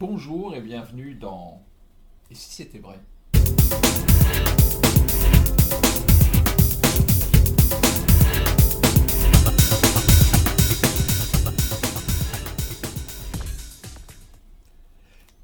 [0.00, 1.60] Bonjour et bienvenue dans
[2.30, 3.00] Et si c'était vrai?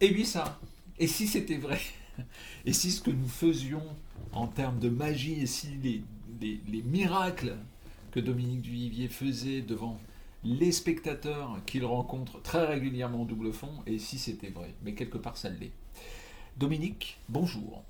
[0.01, 0.61] Et oui ça
[1.01, 1.81] Et si c'était vrai?
[2.65, 3.83] Et si ce que nous faisions
[4.31, 5.67] en termes de magie, et si
[6.41, 7.57] les miracles
[8.13, 9.99] que Dominique Duvivier faisait devant
[10.45, 15.19] les spectateurs qu'il rencontre très régulièrement au double fond, et si c'était vrai, mais quelque
[15.19, 15.73] part ça l'est.
[16.57, 17.83] Dominique, bonjour.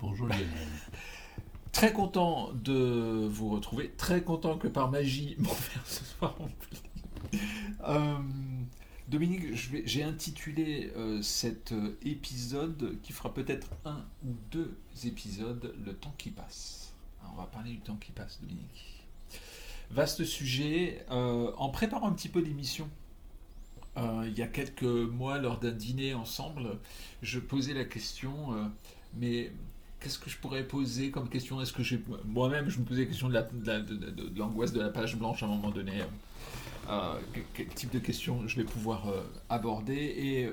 [0.00, 0.46] Bonjour Lionel.
[1.72, 6.82] Très content de vous retrouver, très content que par magie mon verre se soit rempli.
[7.86, 8.18] Euh,
[9.08, 9.54] Dominique,
[9.84, 16.14] j'ai intitulé euh, cet euh, épisode qui fera peut-être un ou deux épisodes, Le temps
[16.18, 16.92] qui passe.
[17.20, 18.99] Alors, on va parler du temps qui passe, Dominique.
[19.90, 21.04] Vaste sujet.
[21.10, 22.88] euh, en préparant un petit peu l'émission,
[23.96, 26.78] euh, il y a quelques mois, lors d'un dîner ensemble,
[27.22, 28.64] je posais la question, euh,
[29.16, 29.50] mais
[29.98, 31.60] qu'est-ce que je pourrais poser comme question?
[31.60, 31.82] Est-ce que
[32.24, 34.80] moi-même je me posais la question de la- de la- de- de- de l'angoisse de
[34.80, 36.02] la page blanche à un moment donné
[37.32, 39.06] que- quel type de questions je vais pouvoir
[39.48, 39.94] aborder?
[39.94, 40.50] Et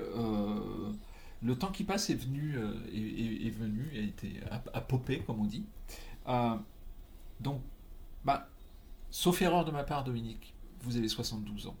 [1.42, 2.56] le temps qui passe est venu
[2.92, 4.80] est, venu a été a, a
[5.26, 5.64] comme on dit.
[7.40, 7.62] Donc
[8.24, 8.48] bah
[9.10, 10.54] sauf erreur de ma part Dominique.
[10.82, 11.76] Vous avez 72 ans.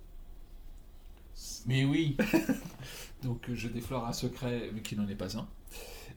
[1.66, 2.16] Mais oui,
[3.22, 5.46] donc euh, je déflore un secret mais qui n'en est pas un.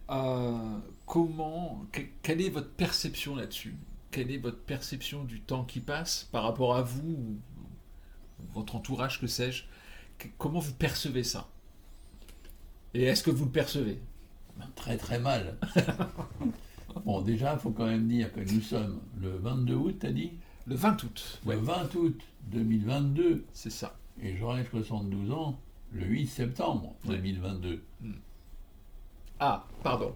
[0.09, 3.75] Euh, comment que- quelle est votre perception là-dessus?
[4.09, 7.37] Quelle est votre perception du temps qui passe par rapport à vous ou
[8.53, 9.63] votre entourage que sais-je?
[10.37, 11.47] Comment vous percevez ça?
[12.93, 13.99] Et est-ce que vous le percevez?
[14.75, 15.57] Très très mal.
[17.05, 20.33] Bon, déjà, il faut quand même dire que nous sommes le 22 août, t'as dit?
[20.67, 21.39] Le 20 août.
[21.45, 21.55] Le ouais.
[21.57, 23.95] 20 août 2022, c'est ça.
[24.21, 25.59] Et j'aurai 72 ans
[25.93, 27.83] le 8 septembre 2022.
[29.39, 30.13] ah pardon.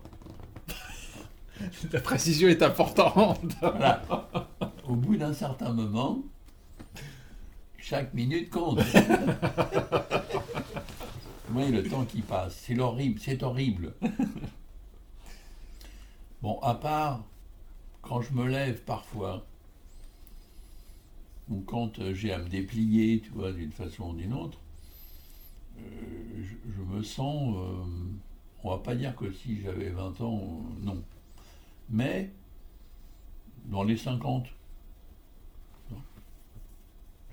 [1.91, 3.41] La précision est importante.
[3.61, 4.03] Voilà.
[4.88, 6.19] Au bout d'un certain moment,
[7.78, 8.79] chaque minute compte.
[11.51, 13.94] Oui, le temps qui passe, c'est horrible, c'est horrible.
[16.41, 17.23] Bon, à part
[18.05, 19.45] quand je me lève parfois,
[21.50, 24.59] ou quand euh, j'ai à me déplier, tu vois, d'une façon ou d'une autre,
[25.79, 26.44] euh,
[26.75, 27.83] je, me sens, euh,
[28.63, 31.03] on va pas dire que si j'avais 20 ans, euh, non.
[31.89, 32.31] Mais
[33.66, 34.47] dans les 50,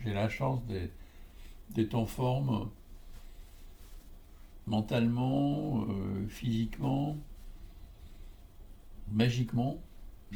[0.05, 2.69] j'ai la chance d'être- en forme
[4.67, 5.87] mentalement,
[6.29, 7.17] physiquement,
[9.11, 9.79] magiquement,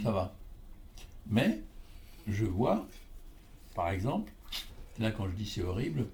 [0.03, 0.35] ça va.
[1.29, 1.63] Mais
[2.29, 2.87] je vois,
[3.77, 4.33] par exemple,
[4.99, 6.07] là quand je dis c'est horrible,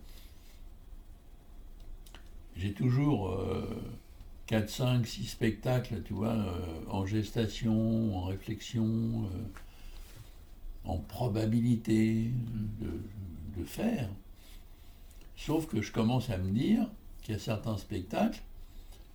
[2.56, 3.80] j'ai toujours euh,
[4.46, 9.44] 4, 5, 6 spectacles, tu vois, euh, en gestation, en réflexion, euh,
[10.84, 12.30] en probabilité
[12.80, 14.10] de, de faire.
[15.36, 16.86] Sauf que je commence à me dire
[17.22, 18.42] qu'il y a certains spectacles,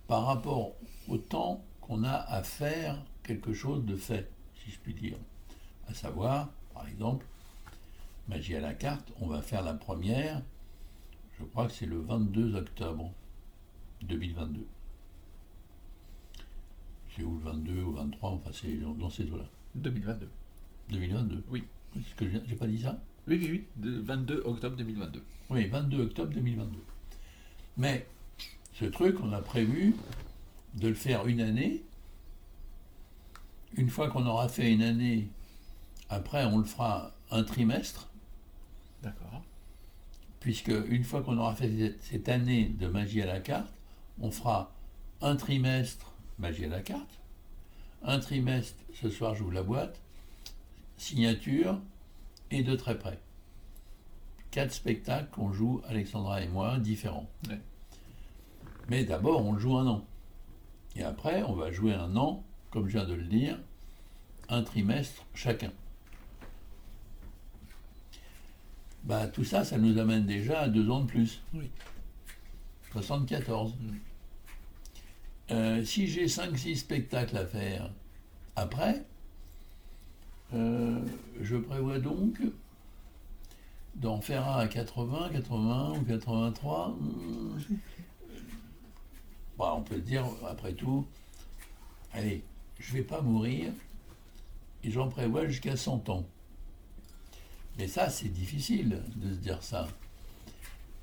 [0.08, 0.72] par rapport
[1.06, 4.30] au temps qu'on a à faire quelque chose de fait,
[4.64, 5.18] si je puis dire.
[5.86, 7.26] À savoir, par exemple,
[8.28, 10.42] Magie à la carte, on va faire la première,
[11.38, 13.12] je crois que c'est le 22 octobre
[14.02, 14.66] 2022.
[17.16, 19.48] C'est ou le 22 ou 23, enfin c'est dans, ces eaux-là.
[19.74, 20.28] 2022
[20.90, 21.64] 2022 Oui.
[21.96, 23.00] Est-ce que j'ai j'ai pas dit ça?
[23.26, 26.78] Oui oui oui de 22 octobre 2022 Oui, 22 octobre 2022.
[27.78, 28.06] Mais
[28.74, 29.94] ce truc, on a prévu
[30.74, 31.82] de le faire une année.
[33.74, 35.28] Une fois qu'on aura fait une année,
[36.08, 38.07] après on le fera un trimestre,
[39.02, 39.42] d'accord
[40.40, 43.72] puisque une fois qu'on aura fait cette- année de magie à la carte,
[44.20, 44.72] on fera
[45.20, 47.20] un trimestre magie à la carte,
[48.02, 50.00] un trimestre, ce soir j'ouvre la boîte,
[50.96, 51.80] signature
[52.50, 53.18] et de très près.
[54.50, 57.28] Quatre spectacles qu'on joue, Alexandra et moi, différents.
[57.48, 57.60] Ouais.
[58.88, 60.04] Mais d'abord, on joue un an.
[60.96, 63.58] Et après, on va jouer un an, comme je viens de le dire,
[64.48, 65.72] un trimestre chacun.
[69.08, 71.40] Bah, tout ça, ça nous amène déjà à deux ans de plus.
[71.54, 71.70] Oui.
[72.92, 73.74] 74.
[73.74, 73.96] Mm.
[75.50, 77.90] Euh, si j'ai 5-6 spectacles à faire
[78.54, 79.02] après,
[80.52, 81.00] euh,
[81.40, 82.38] je prévois donc
[83.94, 86.88] d'en faire un à 80, 81 ou 83.
[86.90, 87.58] hmm,
[89.56, 91.06] Bah, on peut dire, après tout,
[92.12, 92.44] allez,
[92.78, 93.72] je vais pas mourir
[94.84, 96.26] et j'en prévois jusqu'à 100 ans.
[97.78, 99.88] Mais ça, c'est difficile de se dire ça.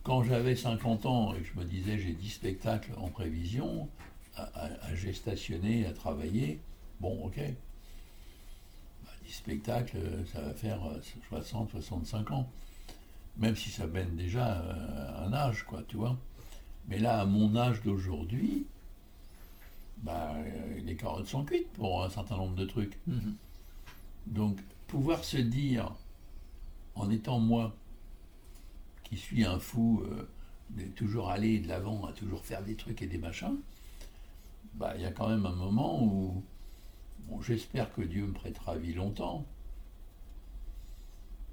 [0.03, 3.89] quand j'avais 50 ans et que je me disais j'ai 10 spectacles en prévision,
[4.35, 6.59] à, gestationner, à travailler,
[6.99, 7.37] bon, ok.
[7.37, 7.43] 10
[9.03, 9.97] bah, spectacles,
[10.31, 10.81] ça va faire
[11.29, 12.49] 60, 65 ans.
[13.37, 14.61] Même si ça mène déjà
[15.25, 16.17] un âge, quoi, tu vois.
[16.87, 18.67] Mais là, à mon âge d'aujourd'hui,
[20.03, 20.35] bah,
[20.83, 22.99] les carottes sont cuites pour un certain nombre de trucs.
[23.07, 23.35] Mhm.
[24.27, 25.91] Donc, pouvoir se dire,
[26.95, 27.75] en étant moi,
[29.03, 30.27] qui suis un fou, euh,
[30.71, 33.57] de toujours aller de l'avant, à toujours faire des trucs et des machins,
[34.73, 36.43] bah, il y a quand même un moment où
[37.27, 39.45] bon, j'espère que Dieu me prêtera vie longtemps,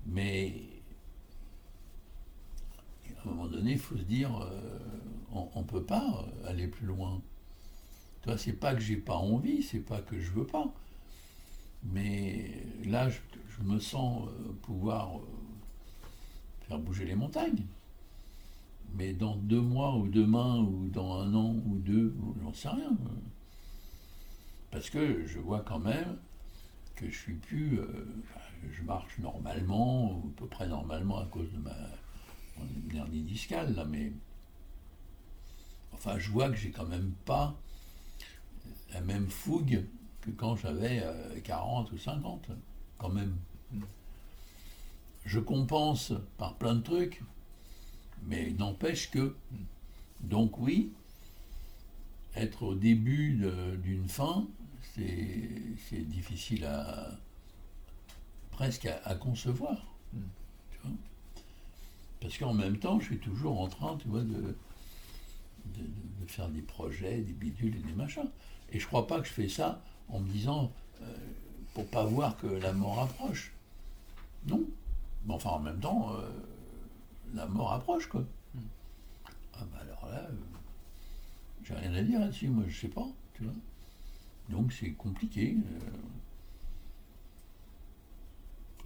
[0.06, 0.54] mais
[3.18, 4.78] à un moment donné, il faut se dire, euh,
[5.30, 7.22] on ne peut pas aller plus loin.
[8.22, 10.72] Toi, c'est pas que j'ai pas envie, c'est pas que je veux pas.
[11.84, 13.18] Mais là, je,
[13.62, 15.20] me sens euh, pouvoir euh,
[16.66, 17.64] faire bouger les montagnes.
[18.94, 22.96] Mais dans deux mois ou demain ou dans un an ou deux, j'en sais rien.
[24.70, 26.18] Parce que je vois quand même
[26.96, 27.78] que je suis plus.
[27.78, 28.06] Euh,
[28.70, 31.76] je marche normalement, ou à peu près normalement à cause de ma
[32.94, 34.12] hernie discale, là, mais.
[35.92, 37.54] Enfin, je vois que j'ai quand même pas
[38.92, 39.84] la même fougue
[40.22, 41.04] que quand j'avais
[41.44, 42.50] 40 euh, ou 50,
[42.98, 43.36] quand même.
[45.24, 47.22] Je compense par plein de trucs,
[48.24, 49.36] mais n'empêche que.
[50.20, 50.92] Donc oui,
[52.34, 53.40] être au début
[53.82, 54.46] d'une fin,
[54.94, 57.18] c'est difficile à
[58.52, 59.84] presque à, concevoir.
[62.20, 64.56] Parce qu'en même temps, je suis toujours en train, tu vois, de,
[65.66, 68.30] de, faire des projets, des bidules et des machins.
[68.70, 69.82] Et je crois pas que je fais ça
[70.12, 71.16] en me disant pour euh,
[71.74, 73.52] pour pas voir que la mort approche.
[74.46, 74.62] Non.
[75.26, 76.28] Mais enfin, en même temps, euh,
[77.34, 78.20] la mort approche, quoi.
[78.54, 78.60] Hmm.
[79.54, 80.34] Ah bah alors là, euh,
[81.64, 83.54] j'ai rien à dire là-dessus, moi je sais pas, tu vois.
[84.50, 85.56] Donc c'est compliqué.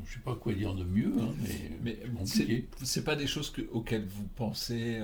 [0.05, 2.27] Je sais pas quoi dire de mieux, hein, mais, mais
[2.85, 5.01] c'est pas des choses auxquelles vous pensez,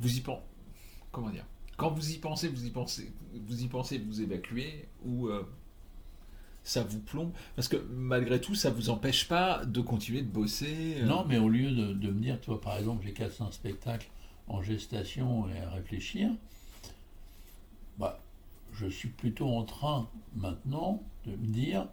[0.00, 0.42] vous y pensez,
[1.12, 1.44] comment dire?
[1.76, 3.12] Quand vous y pensez, vous y pensez,
[3.46, 5.42] vous y pensez, vous évacuez ou euh,
[6.64, 7.32] ça vous plombe?
[7.54, 10.96] Parce que malgré tout, ça vous empêche pas de continuer de bosser.
[11.00, 11.06] Euh.
[11.06, 14.08] Non, mais au lieu de, me dire, toi par exemple, j'ai 400 spectacles
[14.48, 16.30] en gestation et à réfléchir,
[17.98, 18.20] bah,
[18.72, 21.88] je suis plutôt en train maintenant de me dire,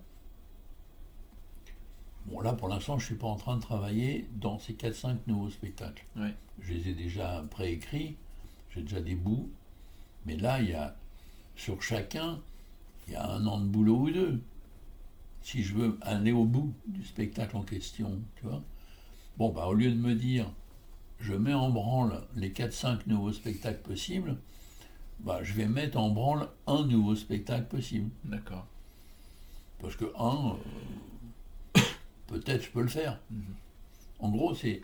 [2.27, 5.17] bon là pour l'instant je ne suis pas en train de travailler dans ces 4-5
[5.27, 6.05] nouveaux spectacles.
[6.59, 8.17] Je les ai déjà préécrits,
[8.69, 9.49] j'ai déjà des bouts,
[10.25, 10.95] mais là, il y a,
[11.55, 12.39] sur chacun,
[13.07, 14.41] il y a un an de boulot ou deux.
[15.41, 18.61] Si je veux aller au bout du spectacle en question, tu vois.
[19.37, 20.49] Bon, bah, au lieu de me dire,
[21.19, 24.37] je mets en branle les 4-5 nouveaux spectacles possibles,
[25.19, 28.09] bah, je vais mettre en branle un nouveau spectacle possible.
[28.25, 28.65] D'accord.
[29.79, 30.55] Parce que un,
[31.77, 31.81] euh,
[32.27, 33.19] peut-être je peux le faire.
[33.31, 33.43] Mhm.
[34.19, 34.81] En gros, c'est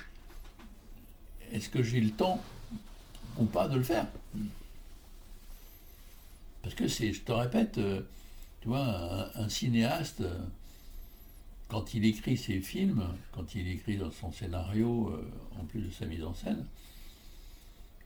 [1.52, 2.42] est-ce que j'ai le temps
[3.38, 4.08] ou pas de le faire?
[4.34, 4.50] Mhm.
[6.62, 8.02] Parce que c'est, je te répète, euh,
[8.62, 10.40] tu vois, un, cinéaste, euh,
[11.68, 15.90] quand il écrit ses films, quand il écrit dans son scénario, euh, en plus de
[15.90, 16.66] sa mise en scène,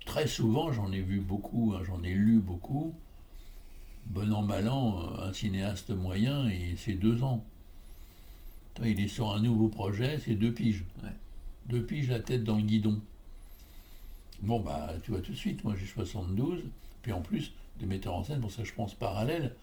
[0.06, 2.94] très souvent, j'en ai vu beaucoup, hein, j'en ai lu beaucoup,
[4.08, 7.44] bon an, mal an, un cinéaste moyen, et c'est deux ans.
[8.84, 10.84] Il est sur un nouveau projet, c'est deux piges.
[11.68, 13.00] Deux piges la tête dans le guidon.
[14.42, 16.64] Bon, bah, tu vois tout de suite, moi j'ai 72,
[17.02, 19.56] puis en plus, des metteurs en scène, pour ça je pense parallèle,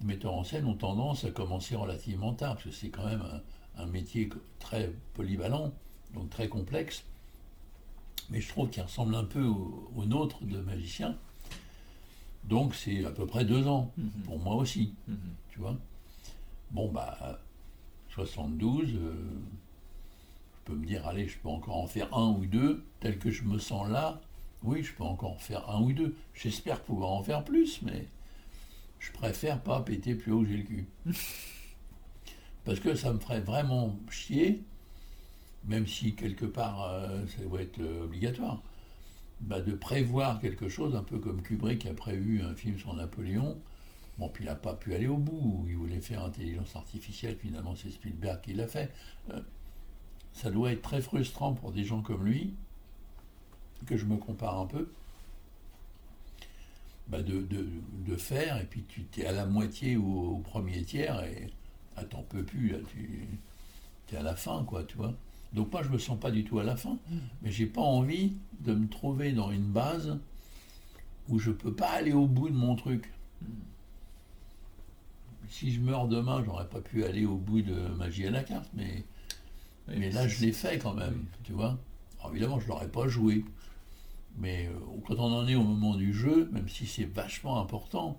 [0.00, 3.22] les metteurs en scène ont tendance à commencer relativement tard, parce que c'est quand même
[3.76, 5.72] un, métier très polyvalent,
[6.14, 7.04] donc très complexe,
[8.28, 11.16] mais je trouve qu'il ressemble un peu au, nôtre de magicien.
[12.44, 14.10] Donc c'est à peu près deux ans, mhm.
[14.24, 15.16] pour moi aussi, mhm.
[15.50, 15.76] tu vois.
[16.70, 17.40] Bon, bah,
[18.10, 19.14] 72, euh,
[20.54, 23.30] je peux me dire, allez, je peux encore en faire un ou deux, tel que
[23.30, 24.20] je me sens là,
[24.62, 26.14] oui, je peux encore en faire un ou deux.
[26.34, 28.06] J'espère pouvoir en faire plus, mais
[28.98, 30.86] je préfère pas péter plus haut que j'ai le cul.
[32.64, 34.62] Parce que ça me ferait vraiment chier,
[35.64, 38.62] même si quelque part euh, ça doit être euh, obligatoire,
[39.40, 43.58] bah, de prévoir quelque chose, un peu comme Kubrick a prévu un film sur Napoléon.
[44.18, 47.74] Bon, puis il n'a pas pu aller au bout, il voulait faire intelligence artificielle, finalement
[47.74, 48.92] c'est Spielberg qui l'a fait.
[49.30, 49.40] Euh,
[50.34, 52.54] ça doit être très frustrant pour des gens comme lui,
[53.86, 54.90] que je me compare un peu,
[57.08, 61.24] bah de, de, faire, et puis tu es à la moitié ou au, premier tiers,
[61.24, 61.50] et
[61.96, 62.74] ah, t'en peux plus,
[64.06, 65.14] tu es à la fin, quoi, tu vois.
[65.52, 66.98] Donc moi, je me sens pas du tout à la fin,
[67.42, 70.18] mais j'ai pas envie de me trouver dans une base
[71.28, 73.10] où je peux pas aller au bout de mon truc.
[75.48, 78.70] Si je meurs demain, j'aurais pas pu aller au bout de magie à la carte,
[78.74, 79.04] mais,
[79.88, 81.38] Oui, mais là, je l'ai fait quand même, Oui.
[81.42, 81.76] tu vois.
[82.20, 83.44] Alors évidemment, je l'aurais pas joué,
[84.38, 84.72] mais euh,
[85.06, 88.18] quand on en est au moment du jeu, même si c'est vachement important,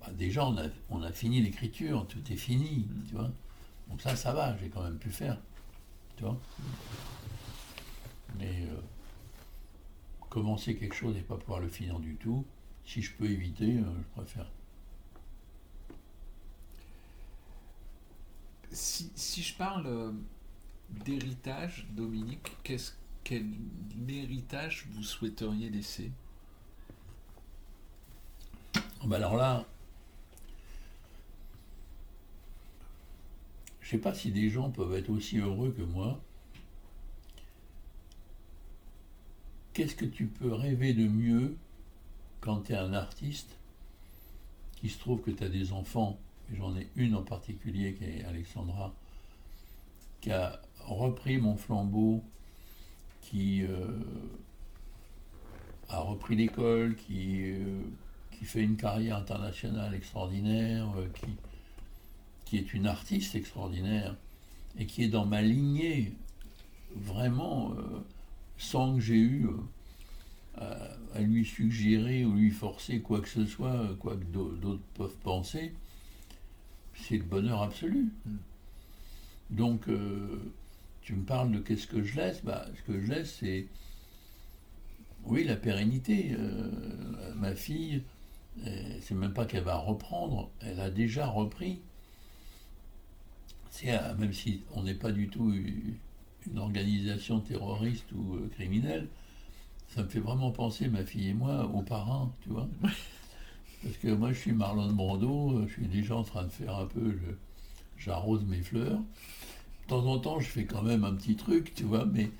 [0.00, 3.30] bah, déjà on a, on a fini l'écriture, tout est fini, tu vois.
[3.88, 5.38] Donc ça, ça va, j'ai quand même pu faire,
[6.16, 6.38] tu vois.
[8.38, 8.80] Mais euh,
[10.28, 12.44] commencer quelque chose et pas pouvoir le finir du tout,
[12.84, 14.50] si je peux éviter, euh, je préfère.
[18.72, 20.14] Si, si je parle
[21.04, 22.92] d'héritage, Dominique, qu'est-ce,
[23.24, 23.46] quel
[24.08, 26.10] héritage vous souhaiteriez laisser?
[28.74, 29.66] Ah bah alors là,
[33.80, 36.20] je sais pas si des gens peuvent être aussi heureux que moi.
[39.72, 41.56] Qu'est-ce que tu peux rêver de mieux
[42.40, 43.56] quand tu es un artiste?
[44.76, 46.18] Qui se trouve que tu as des enfants,
[46.50, 48.94] et j'en ai une en particulier qui est Alexandra,
[50.20, 52.24] qui a repris mon flambeau,
[53.22, 53.86] qui euh,
[55.88, 57.82] a repris l'école, qui, euh,
[58.32, 61.26] qui fait une carrière internationale extraordinaire, euh, qui,
[62.44, 64.16] qui est une artiste extraordinaire,
[64.78, 66.12] et qui est dans ma lignée,
[66.96, 67.74] vraiment,
[68.56, 69.46] sans que j'ai eu
[70.56, 75.16] à, lui suggérer ou lui forcer quoi que ce soit, quoi que d'au- d'autres peuvent
[75.22, 75.72] penser,
[76.94, 78.10] c'est le bonheur absolu.
[78.26, 78.36] Mm.
[79.50, 80.52] Donc, euh,
[81.10, 83.66] tu me parles de qu'est-ce que je laisse bah, Ce que je laisse, c'est,
[85.24, 86.32] oui, la pérennité.
[86.38, 88.02] Euh, ma fille,
[88.66, 91.80] euh, c'est même pas qu'elle va reprendre, elle a déjà repris.
[93.70, 95.52] C'est, euh, même si on n'est pas du tout
[96.46, 99.08] une organisation terroriste ou criminelle,
[99.88, 102.68] ça me fait vraiment penser, ma fille et moi, aux parrains, tu vois.
[103.82, 106.86] Parce que moi, je suis Marlon Brando, je suis déjà en train de faire un
[106.86, 107.34] peu, je-
[107.98, 109.00] j'arrose mes fleurs.
[109.90, 112.30] Temps en temps, je fais quand même un petit truc, tu vois, mais,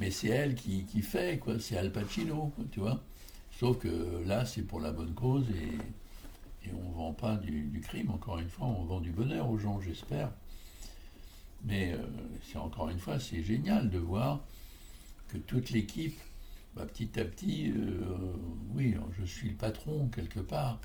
[0.00, 1.60] mais c'est elle qui, qui fait, quoi.
[1.60, 3.00] C'est Al Pacino, quoi, tu vois.
[3.52, 7.66] Sauf que là, c'est pour la bonne cause et, et on ne vend pas du,
[7.66, 10.32] du crime, encore une fois, on vend du bonheur aux gens, j'espère.
[11.64, 11.98] Mais euh,
[12.42, 14.40] c'est encore une fois, c'est génial de voir
[15.28, 16.18] que toute l'équipe,
[16.74, 18.34] bah, petit à petit, euh,
[18.74, 20.80] oui, je suis le patron quelque part.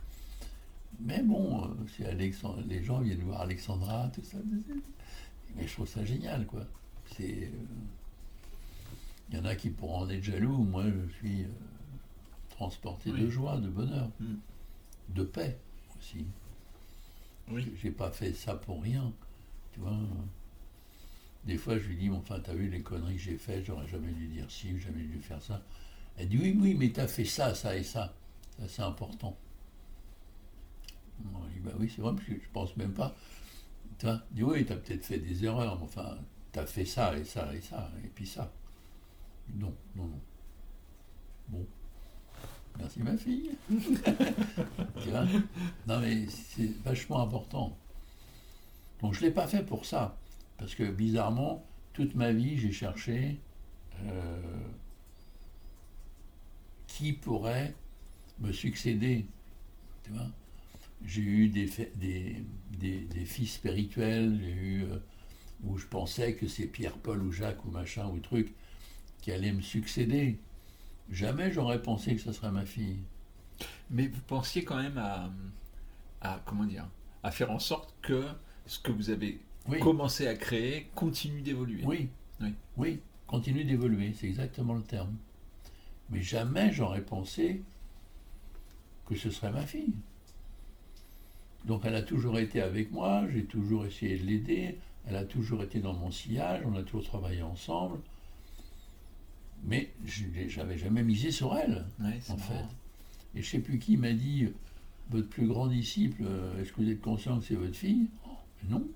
[0.99, 4.37] Mais bon, euh, c'est Alexandre, les gens viennent voir Alexandra, tout ça.
[5.55, 6.65] Mais je trouve ça génial, quoi.
[7.15, 7.50] C'est, euh,
[9.29, 10.58] il y en a qui pourront en être jaloux.
[10.63, 11.48] Moi, je suis euh,
[12.51, 14.36] transporté de joie, de bonheur, Mm.
[15.10, 15.58] de paix
[16.00, 16.25] aussi.
[17.50, 17.72] Oui.
[17.81, 19.12] J'ai pas fait ça pour rien,
[19.74, 19.98] tu vois.
[21.46, 24.12] Des fois, je lui dis, enfin, t'as vu les conneries que j'ai faites, j'aurais jamais
[24.12, 25.62] dû dire ci, jamais dû faire ça.
[26.17, 28.13] Elle dit, oui, oui, mais t'as fait ça, ça et ça.
[28.60, 29.36] Ça, c'est important.
[31.31, 33.15] Moi, je dis, bah oui, c'est vrai, parce que je pense même pas.
[34.01, 36.17] Tu vois, dit, oui, t'as peut-être fait des erreurs, mais enfin,
[36.51, 38.51] t'as fait ça et ça et ça, et puis ça.
[39.53, 40.20] Non, non, non.
[41.50, 41.67] Bon.
[42.79, 43.51] Merci ma fille.
[43.70, 45.25] tu vois?
[45.86, 47.77] Non mais c'est vachement important.
[49.03, 50.17] Donc je ne l'ai pas fait pour ça.
[50.58, 53.39] Parce que bizarrement, toute ma vie, j'ai cherché
[54.03, 54.41] euh,
[56.88, 57.75] qui pourrait
[58.39, 59.27] me succéder.
[60.03, 60.25] Tu vois?
[61.05, 62.43] J'ai eu des, fa- des,
[62.79, 65.00] des, des fils spirituels, j'ai eu, euh,
[65.63, 68.53] où je pensais que c'est Pierre, Paul ou Jacques ou machin ou truc
[69.22, 70.39] qui allait me succéder.
[71.12, 73.00] Jamais j'aurais pensé que ce serait ma fille.
[73.89, 75.31] Mais vous pensiez quand même à,
[76.22, 76.88] à comment dire,
[77.24, 78.25] à faire en sorte que
[78.65, 81.84] ce que vous avez Oui, commencé à créer continue d'évoluer.
[81.84, 82.10] oui,
[82.41, 82.53] Oui.
[82.77, 85.15] oui, continue d'évoluer, c'est exactement le terme.
[86.10, 87.62] Mais jamais j'aurais pensé
[89.05, 89.93] que ce serait ma fille.
[91.65, 94.77] Donc elle a toujours été avec moi, j'ai toujours essayé de l'aider,
[95.08, 98.00] elle a toujours été dans mon sillage, on a toujours travaillé ensemble.
[99.63, 100.25] Mais je
[100.58, 101.86] n'avais jamais misé sur elle.
[102.00, 102.38] Ouais, en marrant.
[102.38, 102.65] fait.
[103.39, 104.48] Et je sais plus qui m'a dit,
[105.12, 108.08] votre plus grand disciple, euh, est-ce que vous êtes conscient que c'est votre fille?
[108.27, 108.32] Oh,
[108.70, 108.88] Non.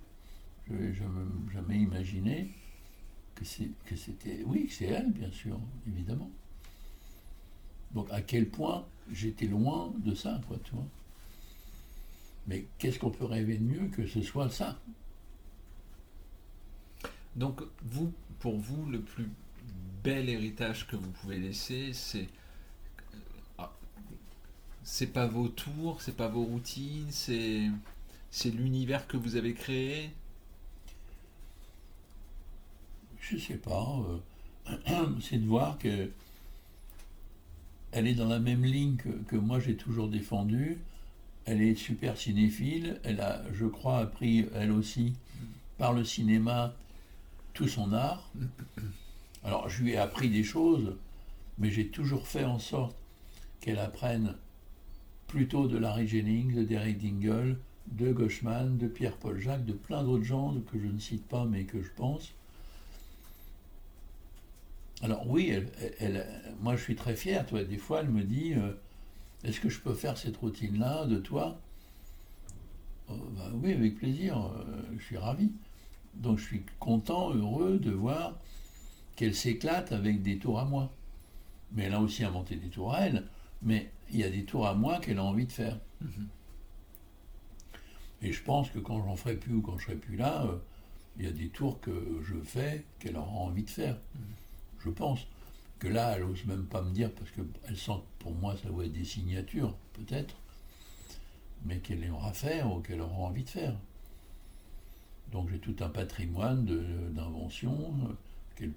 [0.67, 2.49] Je n'avais jamais, jamais imaginé
[3.35, 4.41] que c'était...
[4.45, 6.31] Oui, c'est elle, bien sûr, évidemment.
[7.93, 10.87] Donc à quel point j'étais loin de ça, quoi, tu vois.
[12.47, 14.79] Mais qu'est-ce qu'on peut rêver de mieux que ce soit ça?
[17.35, 19.29] Donc, vous, pour vous, le plus
[20.03, 22.27] bel héritage que vous pouvez laisser, c'est.
[23.57, 23.71] ah,
[24.83, 27.69] C'est pas vos tours, c'est pas vos routines, c'est.
[28.31, 30.11] C'est l'univers que vous avez créé?
[33.19, 33.99] Je Je sais pas.
[34.67, 36.09] euh, c'est de voir que
[37.91, 40.77] elle est dans la même ligne que, que moi j'ai toujours défendu.
[41.45, 42.99] Elle est super cinéphile.
[43.03, 45.13] Elle a, je crois, appris elle aussi
[45.77, 46.73] par le cinéma
[47.53, 48.31] tout son art.
[49.43, 50.95] Alors je lui ai appris des choses,
[51.59, 52.95] mais j'ai toujours fait en sorte
[53.61, 54.35] qu'elle apprenne
[55.27, 57.57] plutôt de Larry Jennings, de Derek Dingle,
[57.91, 61.63] de Gauchman, de Pierre-Paul Jacques, de plein d'autres gens que je ne cite pas mais
[61.65, 62.33] que je pense.
[65.01, 66.25] Alors oui, elle, elle-
[66.61, 68.71] moi je suis très fier, toi, des fois elle me dit, euh,
[69.43, 71.59] est-ce que je peux faire cette routine-là de toi?
[73.09, 75.51] Euh, bah Oui, avec plaisir, euh, je suis ravi.
[76.15, 78.39] Donc je suis content, heureux de voir
[79.15, 80.91] qu'elle s'éclate avec des tours à moi.
[81.73, 83.27] Mais elle a aussi inventé des tours à elle,
[83.61, 85.77] mais il y a des tours à moi qu'elle a envie de faire.
[86.01, 86.27] Mhm.
[88.21, 90.57] Et je pense que quand j'en ferai plus ou quand je serai plus là, euh,
[91.17, 91.91] il y a des tours que
[92.23, 93.97] je fais qu'elle aura envie de faire.
[94.79, 95.27] Je pense
[95.79, 98.69] que là, elle ose même pas me dire parce qu'elle sent que pour moi ça
[98.69, 100.35] va être des signatures, peut-être,
[101.65, 103.75] mais qu'elle aura faire ou qu'elle aura envie de faire.
[105.31, 106.65] Donc j'ai tout un patrimoine
[107.13, 108.13] d'inventions euh,
[108.55, 108.71] qu'elle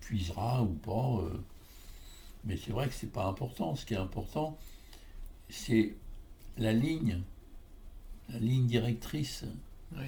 [0.00, 1.18] puisera ou pas.
[1.22, 1.38] euh.
[2.44, 3.74] mais c'est vrai que c'est pas important.
[3.74, 4.56] Ce qui est important,
[5.48, 5.94] c'est
[6.58, 7.20] la ligne,
[8.28, 9.44] la ligne directrice
[9.96, 10.06] Oui.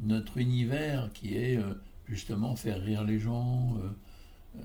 [0.00, 1.74] notre univers qui est euh,
[2.08, 3.76] justement faire rire les gens,
[4.56, 4.60] euh,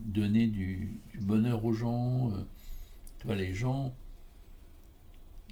[0.00, 2.30] donner du, bonheur aux gens.
[2.32, 2.44] euh.
[3.18, 3.94] Tu vois, les gens,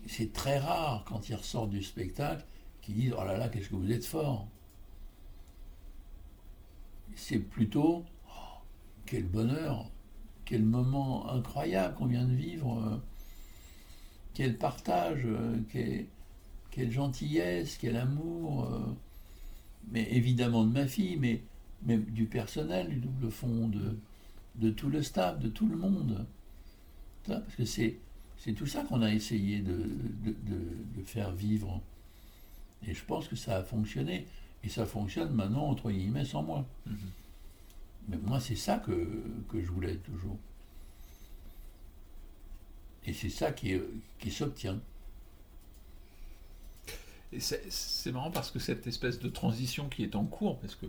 [0.07, 2.45] c'est très rare quand ils ressortent du spectacle
[2.83, 4.49] qu'ils disent Oh là là, qu'est-ce que vous êtes fort
[7.15, 8.59] C'est plutôt Oh,
[9.07, 9.91] quel bonheur,
[10.45, 12.97] quel moment incroyable qu'on vient de vivre, euh,
[14.35, 16.07] quel partage, euh, quel-
[16.71, 18.69] quelle gentillesse, quel amour,
[19.91, 21.43] mais évidemment de ma fille, mais
[21.83, 23.99] même du personnel, du double fond, de,
[24.57, 26.27] de tout le staff, de tout le monde.
[27.27, 27.97] Parce que c'est,
[28.39, 31.83] c'est tout ça qu'on a essayé de, de- de- de faire vivre.
[32.87, 34.27] Et je pense que ça a fonctionné.
[34.65, 36.67] Et ça fonctionne maintenant, entre guillemets, sans moi.
[36.87, 36.97] Mhm.
[38.09, 40.39] Mais moi, c'est ça que, que je voulais toujours.
[43.07, 43.83] Et c'est ça qui, est-
[44.19, 44.79] qui s'obtient.
[47.33, 50.75] Et c'est c'est marrant parce que cette espèce de transition qui est en cours, parce
[50.75, 50.87] que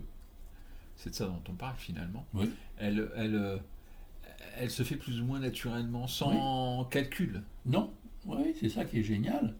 [0.98, 2.50] c'est de ça dont on parle finalement, Oui.
[2.76, 3.56] elle, elle, euh,
[4.56, 7.42] elle se fait plus ou moins naturellement, sans calcul.
[7.64, 7.90] Non,
[8.26, 9.54] oui, c'est ça qui est génial.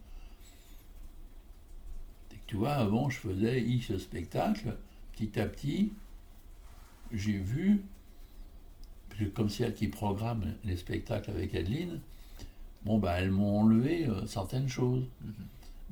[2.31, 4.77] Que tu vois, avant, je faisais X spectacles,
[5.13, 5.93] petit à petit,
[7.13, 7.83] j'ai vu,
[9.09, 12.01] parce que comme c'est elle qui programme les spectacles avec Adeline,
[12.85, 15.05] bon, bah, elles m'ont enlevé euh, certaines choses.
[15.23, 15.33] Mhm.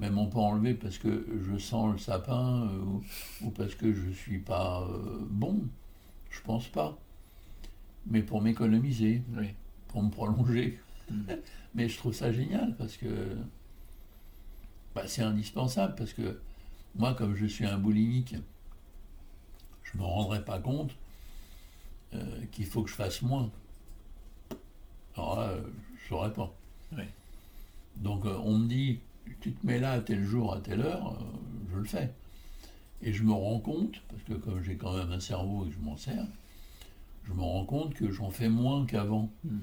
[0.01, 3.05] Elles m'ont pas enlevé parce que je sens le sapin euh, ou,
[3.43, 5.63] ou parce que je suis pas euh, bon.
[6.31, 6.99] Je pense pas.
[8.07, 9.49] Mais pour m'économiser Oui.
[9.89, 10.79] pour me prolonger.
[11.11, 11.27] Mhm.
[11.75, 13.37] Mais je trouve ça génial parce que
[14.95, 16.41] bah, c'est indispensable parce que
[16.95, 18.35] moi, comme je suis un boulimique,
[19.83, 20.95] je ne me rendrai pas compte
[22.15, 23.51] euh, qu'il faut que je fasse moins.
[25.17, 26.55] Alors là, je ne saurais pas.
[26.97, 27.05] Oui.
[27.97, 29.01] Donc euh, on me dit,
[29.41, 31.25] tu te mets là à tel jour, à telle heure, euh,
[31.73, 32.13] je le fais.
[33.03, 35.75] Et je me rends compte, parce que comme j'ai quand même un cerveau et que
[35.75, 36.27] je m'en sers,
[37.29, 39.61] je me rends compte que j'en fais moins qu'avant Mhm.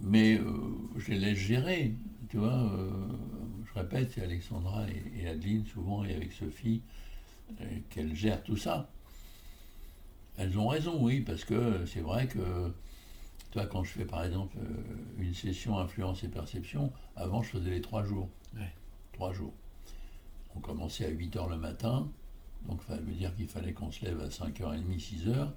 [0.00, 0.44] mais euh,
[0.96, 1.94] je les laisse gérer.
[2.28, 2.90] Tu vois, euh,
[3.66, 6.82] je répète, c'est Alexandra et, et Adeline souvent, et avec Sophie,
[7.60, 8.88] euh, qu'elles gèrent tout ça.
[10.36, 12.72] Elles ont raison, oui, parce que c'est vrai que,
[13.54, 17.70] toi, quand je fais par exemple euh, une session influence et perception, avant je faisais
[17.70, 18.28] les trois jours.
[18.56, 18.72] Ouais.
[19.12, 19.52] Trois jours.
[20.56, 22.08] On commençait à 8 heures le matin,
[22.66, 25.50] donc ça veut dire qu'il fallait qu'on se lève à 5h30, 6h,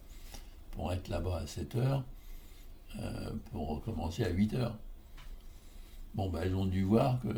[0.71, 2.03] pour être là-bas à 7 heures
[2.99, 4.77] euh, pour recommencer à 8 heures.
[6.13, 7.29] Bon, ben, elles ont dû voir que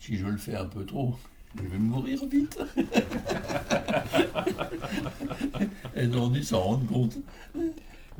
[0.00, 1.14] si je le fais un peu trop,
[1.56, 2.58] je vais mourir vite.
[5.94, 7.16] elles ont dû s'en rendre compte.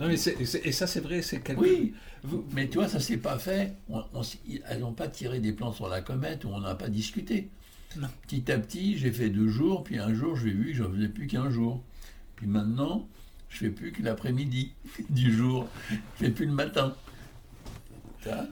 [0.00, 1.92] Non, mais et ça, c'est vrai, c'est quelque Oui,
[2.24, 3.74] Vous- mais tu vois, ça s'est pas fait.
[3.88, 6.74] On- on s- elles n'ont pas tiré des plans sur la comète où on n'a
[6.74, 7.48] pas discuté.
[7.98, 8.08] Non.
[8.26, 11.08] Petit à petit, j'ai fait deux jours, puis un jour, j'ai vu que j'en faisais
[11.08, 11.82] plus qu'un jour.
[12.36, 13.06] Puis maintenant,
[13.50, 14.72] je fais plus que l'après-midi
[15.10, 15.68] du jour.
[15.90, 16.94] Je fais plus le matin.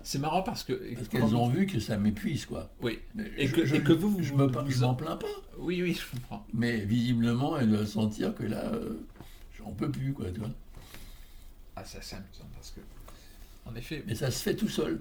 [0.03, 0.73] C'est marrant parce que.
[0.95, 2.71] Parce qu'elles ont vu que ça m'épuise, quoi.
[2.81, 2.99] Oui.
[3.37, 5.27] Et je- que, je, et que vous, vous, je me vous- je m'en plains pas.
[5.59, 6.45] Oui, oui, je comprends.
[6.55, 8.99] Mais visiblement, elles doivent sentir que là, euh,
[9.59, 10.51] j'en peux plus, quoi, tu vois.
[11.81, 12.81] Ah, ça, c'est amusant parce que.
[13.67, 14.03] En effet.
[14.07, 15.01] Mais ça se fait tout seul.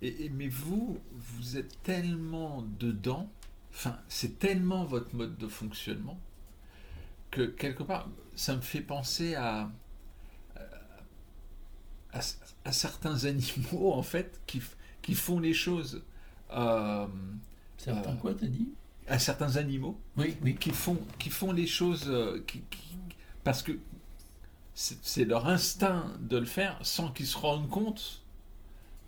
[0.00, 3.30] Et, et- mais vous, vous êtes tellement dedans,
[3.72, 6.18] enfin, c'est tellement votre mode de fonctionnement
[7.30, 9.70] que quelque part, ça me fait penser à,
[12.12, 12.20] à,
[12.64, 14.62] à certains animaux, en fait, qui,
[15.02, 16.02] qui font les choses.
[16.52, 17.06] euh,
[17.78, 18.68] Certains Euh, quoi, t'as dit?
[19.08, 20.54] à certains animaux Oui, oui.
[20.54, 22.96] qui font, qui font les choses euh, qui, qui-
[23.42, 23.72] parce que
[24.74, 28.22] c'est leur instinct de le faire sans qu'ils se rendent compte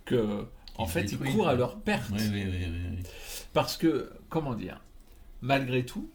[0.05, 0.45] que
[0.77, 3.03] en Ils fait ils courent à leur perte Oui, oui, oui, oui, oui.
[3.53, 4.81] parce que comment dire
[5.41, 6.09] malgré tout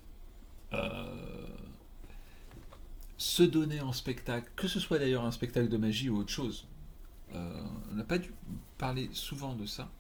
[0.73, 1.47] euh,
[3.19, 6.67] se donner en spectacle que ce soit d'ailleurs un spectacle de magie ou autre chose
[7.35, 8.33] euh, on n'a pas dû
[8.79, 9.91] parler souvent de ça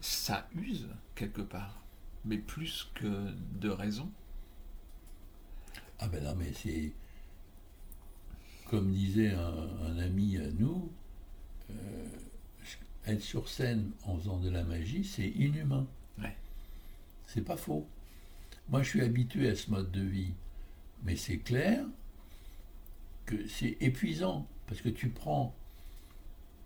[0.00, 1.82] ça use quelque part
[2.24, 4.10] mais plus que de raison
[5.98, 6.92] Ah ben non, mais c'est.
[8.66, 10.90] Comme disait un, un ami à nous,
[11.70, 12.08] euh,
[13.06, 15.86] être sur scène en faisant de la magie, c'est inhumain.
[16.18, 16.36] Ouais.
[17.26, 17.86] C'est pas faux.
[18.70, 20.32] Moi, je suis habitué à ce mode de vie.
[21.04, 21.84] Mais c'est clair
[23.26, 24.48] que c'est épuisant.
[24.66, 25.54] Parce que tu prends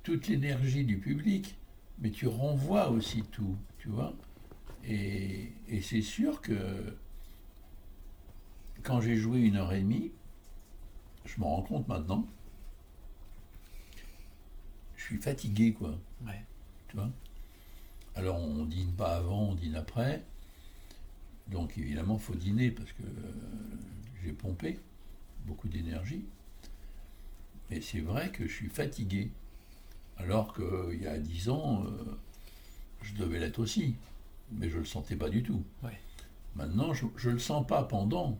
[0.04, 1.56] toute l'énergie du public,
[1.98, 4.14] mais tu renvoies aussi tout, tu vois.
[4.86, 6.56] Et, et c'est sûr que
[8.84, 10.12] quand j'ai joué une heure et demie,
[11.28, 12.26] je m'en rends compte maintenant,
[14.96, 15.96] je suis fatigué, quoi.
[16.26, 16.42] Ouais.
[16.88, 17.10] Tu vois?
[18.14, 20.24] Alors on dîne pas avant, on dîne après.
[21.48, 23.32] Donc évidemment, il faut dîner parce que euh,
[24.22, 24.78] j'ai pompé
[25.46, 26.24] beaucoup d'énergie.
[27.70, 29.30] Mais c'est vrai que je suis fatigué.
[30.16, 32.18] Alors qu'il y a dix ans, euh,
[33.02, 33.94] je devais l'être aussi.
[34.50, 35.62] Mais je ne le sentais pas du tout.
[35.82, 35.98] Ouais.
[36.56, 38.38] Maintenant, je ne le sens pas pendant.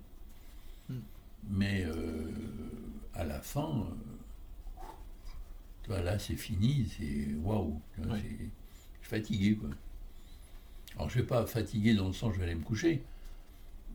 [1.51, 2.31] Mais euh,
[3.15, 3.87] à la fin,
[5.91, 6.89] euh, là, c'est fini.
[6.97, 7.81] C'est waouh.
[7.99, 8.21] Ouais.
[8.21, 8.29] c'est-
[9.01, 9.71] Je suis fatigué, quoi.
[10.97, 13.03] Alors, je ne vais pas fatigué dans le sens je vais aller me coucher.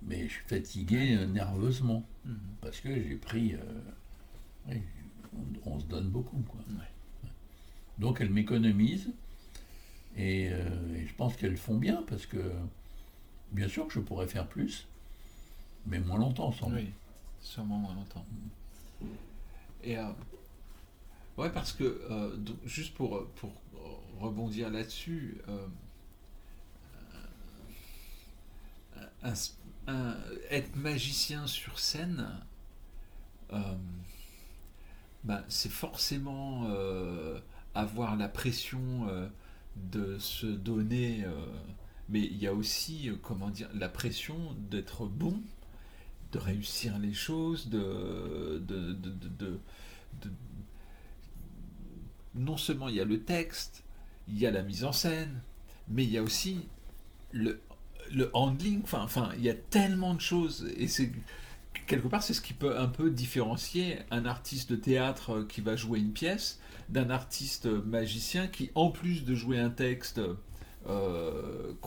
[0.06, 2.04] Mais je suis fatigué euh, nerveusement.
[2.26, 2.38] Mhm.
[2.62, 3.54] Parce que j'ai pris.
[3.54, 3.60] euh,
[4.70, 4.82] oui,
[5.66, 6.60] on, on se donne beaucoup, quoi.
[6.70, 7.30] Ouais.
[8.00, 9.12] Donc, elles m'économisent.
[10.16, 12.38] Et, euh, et je pense qu'elles font bien parce que,
[13.52, 14.88] bien sûr que je pourrais faire plus,
[15.88, 16.80] mais moins longtemps sans doute.
[17.44, 18.26] Sûrement moins longtemps.
[19.84, 20.08] Et euh,
[21.38, 23.52] ouais, parce que euh, juste pour, pour
[24.20, 25.68] rebondir là-dessus, euh,
[30.50, 32.30] être magicien sur scène,
[35.24, 36.68] ben, c'est forcément
[37.76, 39.08] avoir la pression
[39.76, 41.26] de se donner,
[42.10, 45.42] mais il y a aussi, comment dire, la pression d'être bon
[46.34, 49.60] de réussir les choses, de, de, de, de-
[52.36, 53.84] non seulement il y a le texte,
[54.28, 55.42] il y a la mise en scène,
[55.88, 56.62] mais il y a aussi
[57.32, 57.60] le,
[58.12, 61.12] le handling, enfin, enfin, il y a tellement de choses, et c'est
[61.88, 65.76] quelque part c'est ce qui peut un peu différencier un artiste de théâtre qui va
[65.76, 70.22] jouer une pièce d'un artiste magicien qui, en plus de jouer un texte
[70.88, 71.43] euh,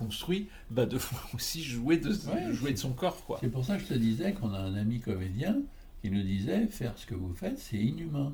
[0.07, 3.39] construit, va devoir aussi jouer de, Ouais, jouer de son corps, quoi.
[3.41, 5.57] C'est pour ça que je te disais qu'on a un ami comédien
[6.03, 8.33] qui nous disait faire ce que vous faites, c'est inhumain.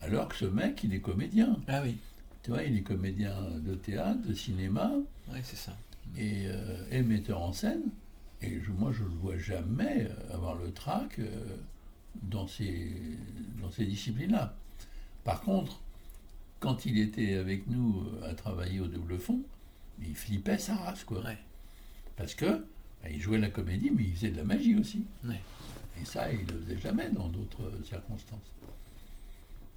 [0.00, 1.56] Alors que ce mec, il est comédien.
[1.68, 1.96] Ah oui,
[2.42, 3.34] Tu vois, il est comédien
[3.64, 4.92] de théâtre, de cinéma
[5.32, 5.74] ouais, c'est ça.
[6.18, 7.82] et, euh, et metteur en scène.
[8.42, 11.30] Et je- moi, je ne le vois jamais euh, avoir le trac euh,
[12.22, 12.90] dans ces,
[13.62, 14.54] dans ces disciplines-là.
[15.24, 15.80] Par contre,
[16.60, 19.40] quand il était avec nous à travailler au double fond,
[20.00, 21.22] il flippait sa race, quoi.
[21.24, 21.38] Ouais.
[22.16, 22.46] Parce que
[23.02, 25.04] bah, il jouait la comédie, mais il faisait de la magie aussi.
[25.24, 25.40] Ouais.
[26.00, 28.50] Et ça, il ne le faisait jamais dans d'autres euh, circonstances.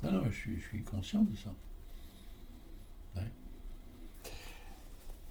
[0.03, 1.53] Non, non, je suis, je suis conscient de ça.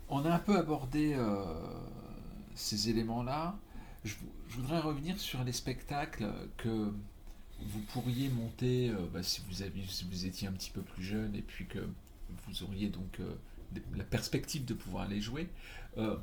[0.08, 1.44] On a un peu abordé euh,
[2.54, 3.58] ces éléments-là.
[4.04, 6.92] Je, vou- je voudrais revenir sur les spectacles que
[7.60, 11.02] vous pourriez monter euh, bah, si, vous aviez, si vous étiez un petit peu plus
[11.02, 11.80] jeune et puis que
[12.46, 13.34] vous auriez donc euh,
[13.94, 15.48] la perspective de pouvoir les jouer.
[15.98, 16.16] Euh,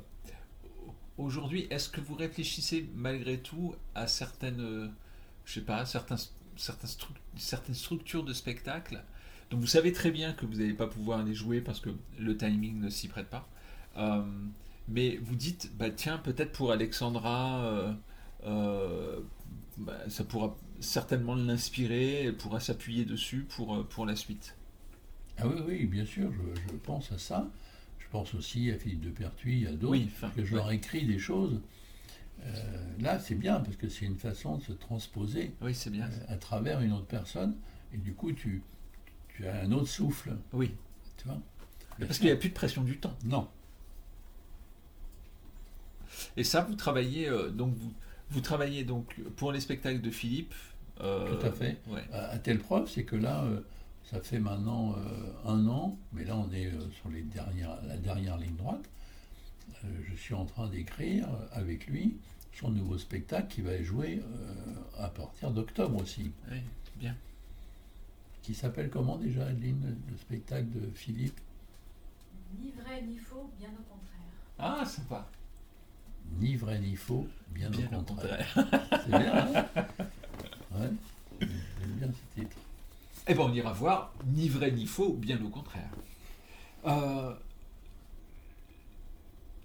[1.16, 4.88] Aujourd'hui, est-ce que vous réfléchissez malgré tout à certaines, euh,
[5.44, 6.16] je sais pas, certains,
[6.56, 6.88] certains
[7.36, 9.00] certaines structures de spectacle?
[9.50, 12.36] Donc vous savez très bien que vous n'allez pas pouvoir les jouer parce que le
[12.36, 13.48] timing ne s'y prête pas.
[13.96, 14.24] Euh,
[14.88, 17.94] mais vous dites, bah tiens, peut-être pour Alexandra,
[18.44, 19.20] euh,
[19.78, 24.56] bah, ça pourra certainement l'inspirer, elle pourra s'appuyer dessus pour, pour la suite.
[25.38, 27.50] Ah oui, oui, bien sûr, je, je pense à ça.
[27.98, 31.18] Je pense aussi à Philippe de Pertuis, à d'autres, Oui, que je leur écris des
[31.18, 31.60] choses.
[32.44, 32.52] Euh,
[33.00, 36.06] là, c'est bien, parce que c'est une façon de se transposer Oui, c'est bien.
[36.06, 37.56] euh, à travers une autre personne,
[37.92, 38.62] et du coup, tu,
[39.28, 40.72] tu as un autre souffle, Oui,
[41.16, 41.40] tu vois?
[41.98, 43.16] parce qu'il n'y a plus de pression du temps.
[43.24, 43.48] Non,
[46.36, 47.92] Et ça, vous travaillez, euh, donc vous,
[48.30, 50.54] Vous travaillez donc pour les spectacles de Philippe.
[51.00, 51.78] euh, Tout à fait.
[51.88, 52.02] Ouais.
[52.12, 53.44] À, telle preuve, c'est que là,
[54.04, 58.36] ça fait maintenant euh, un an, mais là on est sur les dernières, la dernière
[58.36, 58.84] ligne droite.
[59.82, 62.16] je suis en train d'écrire avec lui
[62.52, 64.22] son nouveau spectacle qui va jouer
[64.98, 66.30] à partir d'octobre aussi.
[66.50, 66.58] Oui,
[66.96, 67.16] bien.
[68.42, 71.40] Qui s'appelle comment déjà, Adeline, le spectacle de Philippe?
[72.60, 74.20] Ni vrai ni faux, bien au contraire.
[74.58, 75.26] Ah, sympa.
[76.38, 78.46] Ni vrai ni faux, bien, bien au contraire.
[78.54, 79.66] C'est bien, hein?
[80.74, 80.90] Ouais,
[81.40, 82.56] j'aime bien ce titre.
[83.26, 85.90] Eh bien, on ira voir Ni vrai ni faux, bien au contraire.
[86.86, 87.32] Euh,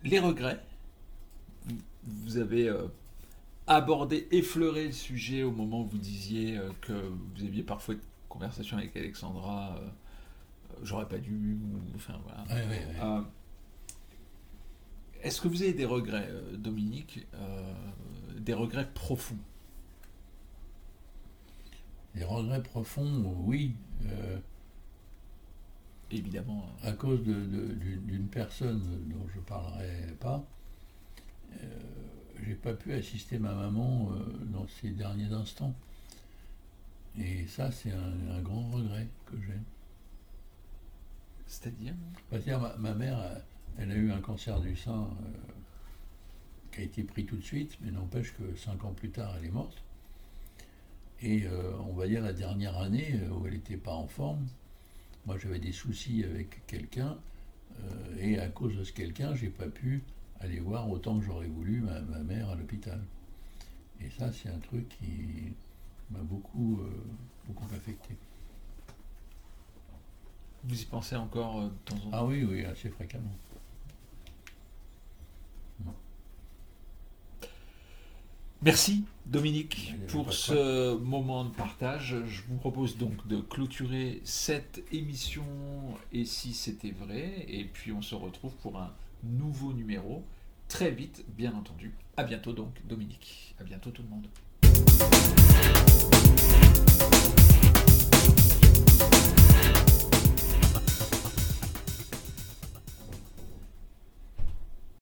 [0.04, 0.64] les regrets.
[2.04, 2.88] Vous avez euh,
[3.68, 8.02] abordé, effleuré le sujet au moment où vous disiez euh, que vous aviez parfois une
[8.30, 9.80] conversation avec Alexandra.
[10.82, 11.58] J'aurais pas dû.
[11.96, 12.44] Enfin, voilà.
[12.48, 13.22] Ouais, ouais, ouais.
[15.22, 17.28] Est-ce que vous avez des regrets, Dominique,
[18.38, 19.36] des regrets profonds?
[22.20, 23.76] Des regrets profonds, oui.
[24.06, 24.38] Euh,
[26.12, 26.66] Évidemment.
[26.84, 30.44] À cause d'une personne dont je ne parlerai pas,
[32.44, 34.10] j'ai pas pu assister ma maman
[34.52, 35.76] dans ces derniers instants.
[37.18, 39.60] Et ça, c'est un, grand regret que j'ai.
[41.46, 41.94] C'est-à-dire?
[42.30, 43.42] C'est-à-dire, ma, ma, mère
[43.78, 45.54] elle a eu un cancer du sein euh,
[46.72, 49.46] qui a été pris tout de suite, mais n'empêche que cinq ans plus tard, elle
[49.46, 49.82] est morte.
[51.22, 54.48] Et euh, on va dire la dernière année euh, où elle n'était pas en forme,
[55.26, 57.18] moi j'avais des soucis avec quelqu'un,
[58.20, 60.04] et à cause de ce quelqu'un, j'ai pas pu
[60.42, 63.00] aller voir autant que j'aurais voulu ma, mère à l'hôpital.
[64.02, 65.54] Et ça, c'est un truc qui
[66.12, 66.82] m'a beaucoup,
[67.48, 68.18] beaucoup affecté.
[70.66, 72.10] Vous y pensez encore de temps en temps?
[72.12, 73.32] Ah oui, oui, assez fréquemment.
[78.62, 82.18] Merci Dominique pour ce moment de partage.
[82.28, 85.46] Je vous propose donc de clôturer cette émission
[86.12, 87.46] et si c'était vrai.
[87.48, 88.92] Et puis on se retrouve pour un
[89.24, 90.26] nouveau numéro
[90.68, 91.94] très vite, bien entendu.
[92.18, 93.56] À bientôt donc Dominique.
[93.62, 94.28] À bientôt tout le monde.